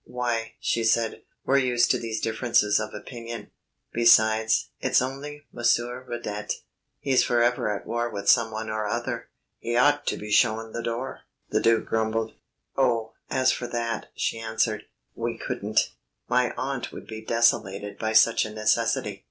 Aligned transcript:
"Why," 0.03 0.53
she 0.59 0.83
said, 0.83 1.21
"we're 1.45 1.59
used 1.59 1.91
to 1.91 1.99
these 1.99 2.21
differences 2.21 2.79
of 2.79 2.91
opinion. 2.91 3.51
Besides, 3.93 4.69
it's 4.79 4.99
only 4.99 5.43
Monsieur 5.53 6.03
Radet; 6.09 6.53
he's 6.97 7.23
forever 7.23 7.69
at 7.69 7.85
war 7.85 8.09
with 8.09 8.27
someone 8.27 8.67
or 8.71 8.87
other." 8.87 9.29
"He 9.59 9.77
ought 9.77 10.07
to 10.07 10.17
be 10.17 10.31
shown 10.31 10.71
the 10.73 10.81
door," 10.81 11.19
the 11.51 11.61
Duc 11.61 11.85
grumbled. 11.85 12.33
"Oh, 12.75 13.13
as 13.29 13.51
for 13.51 13.67
that," 13.67 14.07
she 14.15 14.39
answered, 14.39 14.85
"we 15.13 15.37
couldn't. 15.37 15.91
My 16.27 16.51
aunt 16.57 16.91
would 16.91 17.05
be 17.05 17.21
desolated 17.23 17.99
by 17.99 18.13
such 18.13 18.43
a 18.43 18.49
necessity. 18.51 19.19